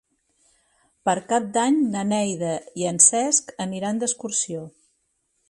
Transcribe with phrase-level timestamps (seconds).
[1.09, 2.55] Per Cap d'Any na Neida
[2.85, 4.67] i en Cesc aniran d'excursió.